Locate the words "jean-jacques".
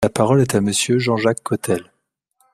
0.97-1.43